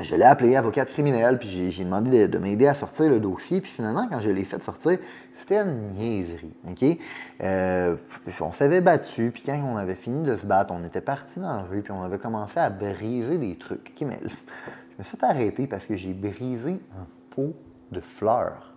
je 0.00 0.14
l'ai 0.14 0.24
appelé 0.24 0.54
avocate 0.54 0.90
criminelle, 0.90 1.40
puis 1.40 1.72
j'ai 1.72 1.84
demandé 1.84 2.28
de, 2.28 2.38
m'aider 2.38 2.68
à 2.68 2.74
sortir 2.74 3.08
le 3.08 3.18
dossier. 3.18 3.60
Puis 3.60 3.72
finalement, 3.72 4.06
quand 4.08 4.20
je 4.20 4.30
l'ai 4.30 4.44
fait 4.44 4.62
sortir, 4.62 4.98
c'était 5.34 5.62
une 5.62 5.92
niaiserie. 5.92 6.54
OK? 6.68 6.98
Euh, 7.42 7.96
on 8.40 8.52
s'avait 8.52 8.80
battu, 8.80 9.30
puis 9.32 9.42
quand 9.44 9.60
on 9.64 9.76
avait 9.76 9.94
fini 9.94 10.22
de 10.22 10.36
se 10.36 10.46
battre, 10.46 10.72
on 10.72 10.84
était 10.84 11.00
parti 11.00 11.40
dans 11.40 11.56
la 11.56 11.62
rue, 11.62 11.82
puis 11.82 11.92
on 11.92 12.02
avait 12.02 12.18
commencé 12.18 12.60
à 12.60 12.70
briser 12.70 13.38
des 13.38 13.56
trucs. 13.56 13.92
OK, 13.94 14.06
mais 14.06 14.18
je 14.22 14.98
me 14.98 15.04
suis 15.04 15.18
arrêté 15.22 15.66
parce 15.66 15.86
que 15.86 15.96
j'ai 15.96 16.14
brisé 16.14 16.72
un 16.72 17.06
pot 17.30 17.54
de 17.90 18.00
fleurs. 18.00 18.72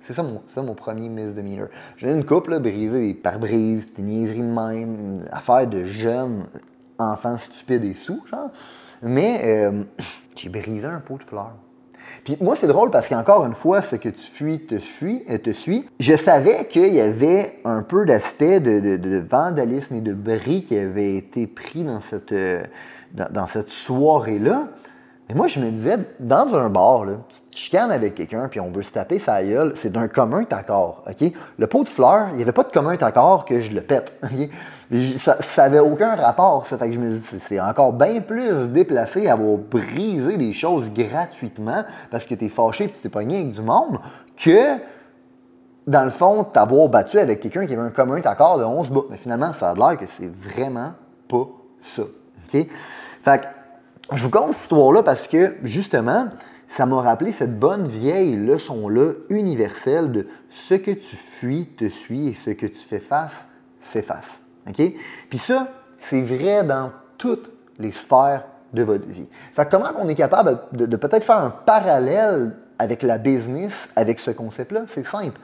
C'est 0.00 0.12
ça, 0.12 0.24
ça 0.48 0.62
mon 0.62 0.74
premier 0.74 1.08
misdemeanor. 1.08 1.68
J'ai 1.96 2.12
une 2.12 2.24
couple, 2.24 2.50
là, 2.50 2.58
briser 2.58 3.00
des 3.00 3.14
pare-brises, 3.14 3.86
des 3.94 4.02
niaiseries 4.02 4.38
de 4.38 4.44
même, 4.44 5.24
affaire 5.32 5.66
de 5.66 5.84
jeunes 5.84 6.46
enfants 6.98 7.38
stupides 7.38 7.84
et 7.84 7.94
sous, 7.94 8.24
genre. 8.26 8.50
Mais 9.02 9.40
euh, 9.44 9.82
j'ai 10.36 10.48
brisé 10.48 10.86
un 10.86 11.00
pot 11.00 11.18
de 11.18 11.22
fleurs. 11.22 11.56
Puis 12.24 12.36
moi, 12.40 12.56
c'est 12.56 12.66
drôle 12.66 12.90
parce 12.90 13.08
qu'encore 13.08 13.44
une 13.46 13.54
fois, 13.54 13.82
ce 13.82 13.96
que 13.96 14.08
tu 14.08 14.20
fuis 14.20 14.60
te 14.60 14.76
suit. 14.76 15.24
Euh, 15.30 15.38
te 15.38 15.50
suit. 15.50 15.88
Je 15.98 16.16
savais 16.16 16.66
qu'il 16.66 16.92
y 16.92 17.00
avait 17.00 17.60
un 17.64 17.82
peu 17.82 18.04
d'aspect 18.04 18.60
de, 18.60 19.18
vandalisme 19.28 19.94
et 19.96 20.00
de 20.00 20.12
bris 20.14 20.62
qui 20.62 20.76
avait 20.76 21.16
été 21.16 21.46
pris 21.46 21.84
dans 21.84 22.00
cette, 22.00 22.32
euh, 22.32 22.62
dans, 23.12 23.46
cette 23.46 23.70
soirée-là. 23.70 24.68
Mais 25.28 25.34
moi, 25.34 25.48
je 25.48 25.60
me 25.60 25.70
disais, 25.70 25.98
dans 26.18 26.54
un 26.54 26.68
bar, 26.68 27.04
là, 27.04 27.12
tu 27.50 27.62
chicanes 27.62 27.90
avec 27.90 28.16
quelqu'un 28.16 28.48
puis 28.48 28.60
on 28.60 28.70
veut 28.70 28.82
se 28.82 28.92
taper 28.92 29.18
sa 29.18 29.42
gueule, 29.42 29.74
c'est 29.76 29.92
d'un 29.92 30.08
commun 30.08 30.44
accord. 30.50 31.04
OK? 31.08 31.32
Le 31.58 31.66
pot 31.66 31.84
de 31.84 31.88
fleurs, 31.88 32.28
il 32.32 32.36
n'y 32.36 32.42
avait 32.42 32.52
pas 32.52 32.64
de 32.64 32.72
commun 32.72 32.96
accord 33.00 33.44
que 33.44 33.60
je 33.60 33.72
le 33.72 33.80
pète. 33.80 34.12
Ça 35.18 35.38
n'avait 35.56 35.78
aucun 35.78 36.16
rapport, 36.16 36.66
ça. 36.66 36.76
Fait 36.76 36.88
que 36.88 36.94
je 36.94 36.98
me 36.98 37.10
dis, 37.10 37.22
c'est 37.46 37.60
encore 37.60 37.92
bien 37.92 38.20
plus 38.20 38.68
déplacé 38.68 39.28
à 39.28 39.34
avoir 39.34 39.56
brisé 39.56 40.36
des 40.36 40.52
choses 40.52 40.90
gratuitement 40.92 41.84
parce 42.10 42.26
que 42.26 42.34
tu 42.34 42.46
es 42.46 42.48
fâché 42.48 42.84
et 42.84 42.90
tu 42.90 42.98
t'es 42.98 43.08
pogné 43.08 43.36
avec 43.36 43.52
du 43.52 43.62
monde 43.62 44.00
que, 44.36 44.78
dans 45.86 46.02
le 46.02 46.10
fond, 46.10 46.42
t'avoir 46.42 46.88
battu 46.88 47.20
avec 47.20 47.40
quelqu'un 47.40 47.66
qui 47.66 47.74
avait 47.74 47.82
un 47.82 47.90
commun 47.90 48.20
accord 48.24 48.58
de 48.58 48.64
11 48.64 48.90
bouts. 48.90 49.06
Mais 49.10 49.16
finalement, 49.16 49.52
ça 49.52 49.70
a 49.70 49.74
l'air 49.74 49.96
que 49.96 50.06
c'est 50.08 50.30
vraiment 50.30 50.92
pas 51.28 51.46
ça. 51.80 52.02
Fait 52.48 52.66
que, 52.66 53.46
je 54.12 54.24
vous 54.24 54.30
conte 54.30 54.54
cette 54.54 54.62
histoire-là 54.62 55.04
parce 55.04 55.28
que, 55.28 55.54
justement, 55.62 56.30
ça 56.66 56.84
m'a 56.84 57.00
rappelé 57.00 57.30
cette 57.30 57.58
bonne 57.60 57.86
vieille 57.86 58.34
leçon-là 58.34 59.12
universelle 59.28 60.10
de 60.10 60.26
ce 60.50 60.74
que 60.74 60.90
tu 60.90 61.14
fuis 61.14 61.66
te 61.66 61.88
suit 61.88 62.28
et 62.28 62.34
ce 62.34 62.50
que 62.50 62.66
tu 62.66 62.78
fais 62.78 62.98
face 62.98 63.44
s'efface. 63.82 64.42
Puis 64.64 65.38
ça, 65.38 65.68
c'est 65.98 66.22
vrai 66.22 66.64
dans 66.64 66.92
toutes 67.18 67.52
les 67.78 67.92
sphères 67.92 68.44
de 68.72 68.82
votre 68.82 69.06
vie. 69.06 69.28
Comment 69.70 69.90
on 69.98 70.08
est 70.08 70.14
capable 70.14 70.58
de, 70.72 70.96
peut-être 70.96 71.24
faire 71.24 71.38
un 71.38 71.50
parallèle 71.50 72.56
avec 72.78 73.02
la 73.02 73.18
business, 73.18 73.90
avec 73.96 74.20
ce 74.20 74.30
concept-là? 74.30 74.82
C'est 74.86 75.04
simple. 75.04 75.38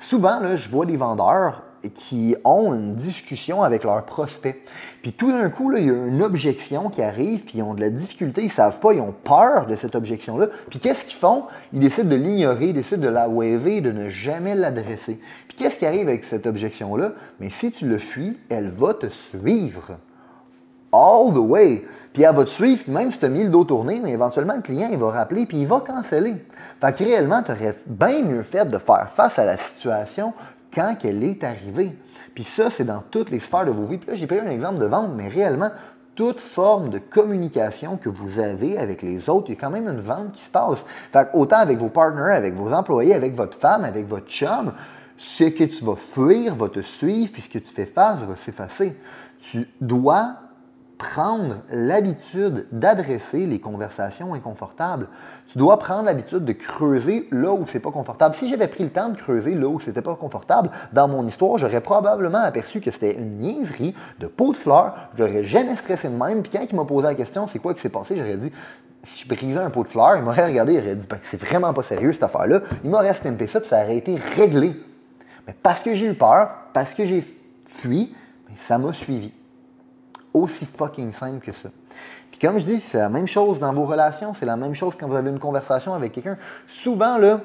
Souvent, 0.00 0.40
je 0.54 0.70
vois 0.70 0.86
des 0.86 0.96
vendeurs 0.96 1.62
qui 1.94 2.36
ont 2.44 2.74
une 2.74 2.94
discussion 2.94 3.62
avec 3.62 3.84
leurs 3.84 4.04
prospects. 4.04 4.56
Puis 5.02 5.12
tout 5.12 5.30
d'un 5.30 5.48
coup, 5.50 5.72
il 5.76 5.86
y 5.86 5.90
a 5.90 5.92
une 5.92 6.22
objection 6.22 6.90
qui 6.90 7.02
arrive, 7.02 7.44
puis 7.44 7.58
ils 7.58 7.62
ont 7.62 7.74
de 7.74 7.80
la 7.80 7.90
difficulté, 7.90 8.42
ils 8.42 8.46
ne 8.46 8.50
savent 8.50 8.80
pas, 8.80 8.92
ils 8.92 9.00
ont 9.00 9.14
peur 9.24 9.66
de 9.66 9.76
cette 9.76 9.94
objection-là. 9.94 10.48
Puis 10.70 10.78
qu'est-ce 10.78 11.04
qu'ils 11.04 11.18
font? 11.18 11.44
Ils 11.72 11.80
décident 11.80 12.08
de 12.08 12.16
l'ignorer, 12.16 12.68
ils 12.68 12.74
décident 12.74 13.02
de 13.02 13.08
la 13.08 13.28
waver, 13.28 13.80
de 13.80 13.92
ne 13.92 14.08
jamais 14.08 14.54
l'adresser. 14.54 15.20
Puis 15.48 15.56
qu'est-ce 15.56 15.78
qui 15.78 15.86
arrive 15.86 16.08
avec 16.08 16.24
cette 16.24 16.46
objection-là? 16.46 17.12
Mais 17.40 17.50
si 17.50 17.70
tu 17.70 17.86
le 17.86 17.98
fuis, 17.98 18.38
elle 18.48 18.68
va 18.68 18.94
te 18.94 19.06
suivre 19.06 19.98
all 20.92 21.32
the 21.32 21.38
way. 21.38 21.84
Puis 22.12 22.22
elle 22.22 22.34
va 22.34 22.44
te 22.44 22.50
suivre, 22.50 22.82
même 22.88 23.10
si 23.10 23.18
tu 23.18 23.24
as 23.26 23.28
mis 23.28 23.44
le 23.44 23.50
dos 23.50 23.64
tourné, 23.64 24.00
mais 24.02 24.12
éventuellement 24.12 24.56
le 24.56 24.62
client 24.62 24.88
il 24.90 24.98
va 24.98 25.10
rappeler, 25.10 25.46
puis 25.46 25.58
il 25.58 25.66
va 25.66 25.80
canceller. 25.80 26.36
Fait 26.80 26.92
que 26.92 27.04
réellement, 27.04 27.42
tu 27.42 27.52
aurais 27.52 27.76
bien 27.86 28.22
mieux 28.22 28.42
fait 28.42 28.68
de 28.68 28.78
faire 28.78 29.10
face 29.14 29.38
à 29.38 29.44
la 29.44 29.56
situation 29.56 30.32
quand 30.74 30.96
elle 31.04 31.24
est 31.24 31.44
arrivée. 31.44 31.96
Puis 32.34 32.44
ça, 32.44 32.70
c'est 32.70 32.84
dans 32.84 33.02
toutes 33.10 33.30
les 33.30 33.40
sphères 33.40 33.66
de 33.66 33.70
vos 33.70 33.84
vies. 33.84 33.98
Puis 33.98 34.10
là, 34.10 34.14
j'ai 34.14 34.26
pris 34.26 34.38
un 34.38 34.48
exemple 34.48 34.78
de 34.78 34.86
vente, 34.86 35.10
mais 35.14 35.28
réellement, 35.28 35.70
toute 36.14 36.40
forme 36.40 36.90
de 36.90 36.98
communication 36.98 37.96
que 37.96 38.08
vous 38.08 38.40
avez 38.40 38.76
avec 38.76 39.02
les 39.02 39.28
autres, 39.28 39.46
il 39.48 39.54
y 39.54 39.56
a 39.56 39.60
quand 39.60 39.70
même 39.70 39.86
une 39.86 40.00
vente 40.00 40.32
qui 40.32 40.42
se 40.42 40.50
passe. 40.50 40.84
Fait 41.12 41.28
autant 41.32 41.58
avec 41.58 41.78
vos 41.78 41.90
partenaires, 41.90 42.36
avec 42.36 42.54
vos 42.54 42.72
employés, 42.72 43.14
avec 43.14 43.36
votre 43.36 43.56
femme, 43.56 43.84
avec 43.84 44.08
votre 44.08 44.26
chum, 44.26 44.72
ce 45.16 45.44
que 45.44 45.64
tu 45.64 45.84
vas 45.84 45.96
fuir 45.96 46.54
va 46.54 46.68
te 46.68 46.80
suivre, 46.80 47.30
puis 47.32 47.42
ce 47.42 47.48
que 47.48 47.58
tu 47.58 47.72
fais 47.72 47.86
face 47.86 48.20
va 48.20 48.36
s'effacer. 48.36 48.96
Tu 49.40 49.68
dois 49.80 50.34
prendre 50.98 51.58
l'habitude 51.70 52.66
d'adresser 52.72 53.46
les 53.46 53.60
conversations 53.60 54.34
inconfortables. 54.34 55.08
Tu 55.46 55.56
dois 55.56 55.78
prendre 55.78 56.04
l'habitude 56.04 56.44
de 56.44 56.52
creuser 56.52 57.28
là 57.30 57.52
où 57.52 57.64
c'est 57.68 57.78
pas 57.78 57.92
confortable. 57.92 58.34
Si 58.34 58.50
j'avais 58.50 58.66
pris 58.66 58.82
le 58.82 58.90
temps 58.90 59.08
de 59.08 59.16
creuser 59.16 59.54
là 59.54 59.68
où 59.68 59.78
c'était 59.78 60.02
pas 60.02 60.16
confortable, 60.16 60.70
dans 60.92 61.06
mon 61.06 61.26
histoire, 61.26 61.56
j'aurais 61.58 61.80
probablement 61.80 62.42
aperçu 62.42 62.80
que 62.80 62.90
c'était 62.90 63.14
une 63.14 63.38
niaiserie 63.38 63.94
de 64.18 64.26
peau 64.26 64.52
de 64.52 64.56
fleurs. 64.56 64.94
J'aurais 65.16 65.44
jamais 65.44 65.76
stressé 65.76 66.08
de 66.08 66.16
même. 66.16 66.42
Puis 66.42 66.50
quand 66.50 66.66
il 66.68 66.74
m'a 66.74 66.84
posé 66.84 67.06
la 67.06 67.14
question, 67.14 67.46
c'est 67.46 67.60
quoi 67.60 67.74
qui 67.74 67.80
s'est 67.80 67.88
passé, 67.88 68.16
j'aurais 68.16 68.36
dit, 68.36 68.52
je 69.16 69.28
brisais 69.28 69.60
un 69.60 69.70
pot 69.70 69.84
de 69.84 69.88
fleurs. 69.88 70.16
Il 70.16 70.24
m'aurait 70.24 70.46
regardé, 70.46 70.74
il 70.74 70.80
aurait 70.80 70.96
dit, 70.96 71.06
ben, 71.08 71.20
c'est 71.22 71.40
vraiment 71.40 71.72
pas 71.72 71.84
sérieux 71.84 72.12
cette 72.12 72.24
affaire-là. 72.24 72.60
Il 72.82 72.90
m'aurait 72.90 73.14
stampé 73.14 73.46
ça, 73.46 73.60
puis 73.60 73.68
ça 73.68 73.84
aurait 73.84 73.96
été 73.96 74.16
réglé. 74.36 74.74
Mais 75.46 75.54
parce 75.62 75.80
que 75.80 75.94
j'ai 75.94 76.06
eu 76.06 76.14
peur, 76.14 76.50
parce 76.72 76.92
que 76.92 77.04
j'ai 77.04 77.24
fui, 77.66 78.12
ça 78.56 78.78
m'a 78.78 78.92
suivi 78.92 79.32
aussi 80.34 80.66
fucking 80.66 81.12
simple 81.12 81.40
que 81.44 81.52
ça. 81.52 81.70
Puis 82.30 82.40
comme 82.40 82.58
je 82.58 82.64
dis, 82.64 82.80
c'est 82.80 82.98
la 82.98 83.08
même 83.08 83.26
chose 83.26 83.58
dans 83.58 83.72
vos 83.72 83.84
relations, 83.84 84.34
c'est 84.34 84.46
la 84.46 84.56
même 84.56 84.74
chose 84.74 84.94
quand 84.98 85.08
vous 85.08 85.16
avez 85.16 85.30
une 85.30 85.38
conversation 85.38 85.94
avec 85.94 86.12
quelqu'un. 86.12 86.38
Souvent, 86.68 87.18
là, 87.18 87.40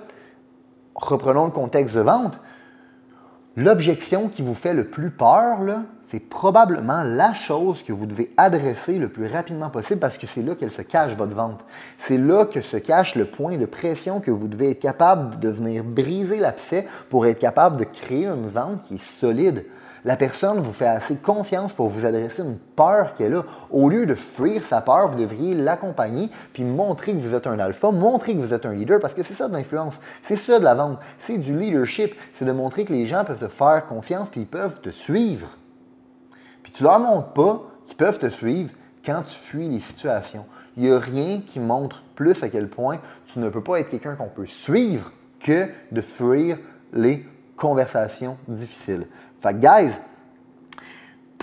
reprenons 0.96 1.46
le 1.46 1.52
contexte 1.52 1.96
de 1.96 2.02
vente, 2.02 2.40
l'objection 3.56 4.30
qui 4.30 4.42
vous 4.42 4.56
fait 4.56 4.74
le 4.74 4.86
plus 4.86 5.12
peur, 5.12 5.60
c'est 6.08 6.20
probablement 6.20 7.02
la 7.02 7.34
chose 7.34 7.82
que 7.82 7.92
vous 7.92 8.06
devez 8.06 8.32
adresser 8.38 9.00
le 9.00 9.10
plus 9.10 9.26
rapidement 9.26 9.72
possible 9.72 10.00
parce 10.00 10.18
que 10.18 10.28
c'est 10.28 10.44
là 10.44 10.54
qu'elle 10.54 10.70
se 10.70 10.84
cache, 10.84 11.16
votre 11.16 11.34
vente. 11.34 11.66
C'est 11.98 12.20
là 12.20 12.46
que 12.46 12.62
se 12.62 12.78
cache 12.78 13.16
le 13.16 13.26
point 13.26 13.58
de 13.58 13.66
pression 13.66 14.20
que 14.20 14.30
vous 14.30 14.48
devez 14.48 14.72
être 14.72 14.80
capable 14.80 15.40
de 15.40 15.50
venir 15.50 15.84
briser 15.84 16.40
l'abcès 16.40 16.86
pour 17.10 17.26
être 17.26 17.40
capable 17.40 17.78
de 17.78 17.86
créer 17.86 18.28
une 18.28 18.48
vente 18.48 18.84
qui 18.84 18.96
est 18.96 19.20
solide 19.20 19.66
la 20.06 20.18
personne 20.18 20.60
vous 20.60 20.74
fait 20.74 20.88
assez 20.88 21.16
confiance 21.16 21.72
pour 21.72 21.88
vous 21.88 22.06
adresser 22.06 22.42
une 22.42 22.58
peur 22.58 23.14
qu'elle 23.14 23.36
a. 23.36 23.44
Au 23.72 23.90
lieu 23.90 24.06
de 24.06 24.16
fuir 24.16 24.64
sa 24.64 24.82
peur, 24.82 25.08
vous 25.08 25.18
devriez 25.18 25.56
l'accompagner 25.56 26.30
puis 26.52 26.64
montrer 26.64 27.14
que 27.14 27.20
vous 27.20 27.36
êtes 27.36 27.48
un 27.48 27.58
alpha, 27.58 27.92
montrer 27.92 28.34
que 28.34 28.40
vous 28.40 28.54
êtes 28.54 28.66
un 28.66 28.74
leader 28.74 29.00
parce 29.00 29.14
que 29.14 29.24
c'est 29.24 29.34
ça 29.34 29.48
de 29.48 29.54
l'influence. 29.54 30.00
C'est 30.22 30.36
ça 30.36 30.60
de 30.60 30.64
la 30.66 30.76
vente. 30.76 31.00
C'est 31.20 31.38
du 31.38 31.58
leadership. 31.58 32.16
C'est 32.34 32.44
de 32.44 32.52
montrer 32.52 32.84
que 32.84 32.92
les 32.92 33.06
gens 33.06 33.24
peuvent 33.24 33.40
te 33.40 33.48
faire 33.48 33.86
confiance 33.88 34.28
puis 34.30 34.42
ils 34.42 34.48
peuvent 34.48 34.82
te 34.82 34.90
suivre. 34.90 35.48
Puis 36.64 36.74
tu 36.74 36.84
leur 36.84 37.00
montres 37.00 37.34
pas 37.34 37.62
qu'ils 37.86 37.98
peuvent 37.98 38.20
te 38.20 38.30
suivre 38.30 38.72
quand 39.06 39.24
tu 39.26 39.38
fuis 39.38 39.70
les 39.70 39.80
situations. 39.80 40.46
Il 40.76 40.84
n'y 40.84 40.92
a 40.92 41.00
rien 41.00 41.42
qui 41.46 41.60
montre 41.60 42.04
plus 42.16 42.44
à 42.44 42.50
quel 42.50 42.68
point 42.68 43.00
tu 43.28 43.40
ne 43.40 43.48
peux 43.48 43.62
pas 43.62 43.80
être 43.80 43.90
quelqu'un 43.90 44.16
qu'on 44.16 44.28
peut 44.28 44.48
suivre 44.48 45.12
que 45.40 45.68
de 45.92 46.02
fuir 46.02 46.58
les 46.94 47.26
conversations 47.56 48.38
difficiles. 48.48 49.08
Fait 49.40 49.54
que, 49.54 49.60
guys, 49.60 49.94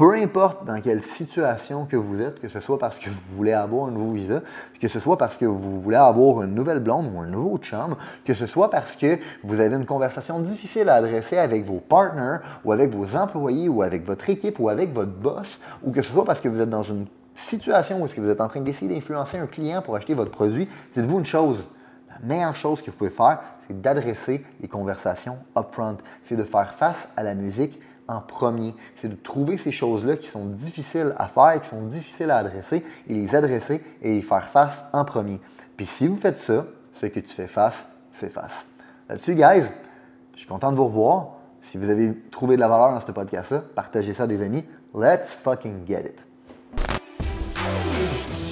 peu 0.00 0.14
importe 0.14 0.64
dans 0.64 0.80
quelle 0.80 1.02
situation 1.02 1.84
que 1.84 1.96
vous 1.96 2.22
êtes, 2.22 2.40
que 2.40 2.48
ce 2.48 2.60
soit 2.60 2.78
parce 2.78 2.98
que 2.98 3.10
vous 3.10 3.36
voulez 3.36 3.52
avoir 3.52 3.88
un 3.88 3.90
nouveau 3.90 4.12
visa, 4.12 4.40
que 4.80 4.88
ce 4.88 4.98
soit 4.98 5.18
parce 5.18 5.36
que 5.36 5.44
vous 5.44 5.78
voulez 5.78 5.98
avoir 5.98 6.42
une 6.42 6.54
nouvelle 6.54 6.78
blonde 6.78 7.12
ou 7.14 7.20
un 7.20 7.26
nouveau 7.26 7.58
chum, 7.58 7.96
que 8.24 8.32
ce 8.32 8.46
soit 8.46 8.70
parce 8.70 8.96
que 8.96 9.18
vous 9.44 9.60
avez 9.60 9.76
une 9.76 9.84
conversation 9.84 10.40
difficile 10.40 10.88
à 10.88 10.94
adresser 10.94 11.36
avec 11.36 11.66
vos 11.66 11.80
partners 11.80 12.38
ou 12.64 12.72
avec 12.72 12.94
vos 12.94 13.14
employés 13.14 13.68
ou 13.68 13.82
avec 13.82 14.06
votre 14.06 14.30
équipe 14.30 14.58
ou 14.58 14.70
avec 14.70 14.94
votre 14.94 15.12
boss, 15.12 15.60
ou 15.82 15.90
que 15.90 16.00
ce 16.00 16.10
soit 16.10 16.24
parce 16.24 16.40
que 16.40 16.48
vous 16.48 16.62
êtes 16.62 16.70
dans 16.70 16.82
une 16.82 17.04
situation 17.34 18.00
où 18.00 18.06
est-ce 18.06 18.14
que 18.14 18.22
vous 18.22 18.30
êtes 18.30 18.40
en 18.40 18.48
train 18.48 18.62
d'essayer 18.62 18.94
d'influencer 18.94 19.36
un 19.36 19.46
client 19.46 19.82
pour 19.82 19.96
acheter 19.96 20.14
votre 20.14 20.30
produit, 20.30 20.66
dites-vous 20.94 21.18
une 21.18 21.26
chose, 21.26 21.68
meilleure 22.22 22.56
chose 22.56 22.82
que 22.82 22.90
vous 22.90 22.96
pouvez 22.96 23.10
faire, 23.10 23.40
c'est 23.66 23.80
d'adresser 23.80 24.44
les 24.60 24.68
conversations 24.68 25.38
upfront, 25.56 25.98
c'est 26.24 26.36
de 26.36 26.44
faire 26.44 26.74
face 26.74 27.08
à 27.16 27.22
la 27.22 27.34
musique 27.34 27.80
en 28.08 28.20
premier. 28.20 28.74
C'est 28.96 29.08
de 29.08 29.14
trouver 29.14 29.56
ces 29.56 29.72
choses-là 29.72 30.16
qui 30.16 30.28
sont 30.28 30.44
difficiles 30.44 31.14
à 31.16 31.28
faire, 31.28 31.60
qui 31.60 31.68
sont 31.68 31.82
difficiles 31.82 32.30
à 32.30 32.38
adresser, 32.38 32.84
et 33.08 33.14
les 33.14 33.34
adresser 33.34 33.82
et 34.02 34.14
les 34.14 34.22
faire 34.22 34.48
face 34.48 34.82
en 34.92 35.04
premier. 35.04 35.40
Puis 35.76 35.86
si 35.86 36.08
vous 36.08 36.16
faites 36.16 36.38
ça, 36.38 36.66
ce 36.94 37.06
que 37.06 37.20
tu 37.20 37.34
fais 37.34 37.46
face, 37.46 37.84
c'est 38.14 38.30
face. 38.30 38.66
Là-dessus, 39.08 39.34
guys, 39.34 39.64
je 40.34 40.38
suis 40.38 40.48
content 40.48 40.72
de 40.72 40.76
vous 40.76 40.86
revoir. 40.86 41.36
Si 41.62 41.78
vous 41.78 41.88
avez 41.88 42.14
trouvé 42.30 42.56
de 42.56 42.60
la 42.60 42.68
valeur 42.68 42.92
dans 42.92 43.00
ce 43.00 43.12
podcast-là, 43.12 43.62
partagez 43.74 44.14
ça 44.14 44.24
à 44.24 44.26
des 44.26 44.42
amis. 44.42 44.66
Let's 44.94 45.30
fucking 45.30 45.86
get 45.86 46.00
it 46.00 46.29